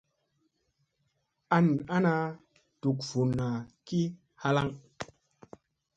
An 1.57 1.67
ana 1.95 2.15
duk 2.81 2.99
vunna 3.09 3.47
ki 3.85 3.99
halaŋ. 4.41 4.69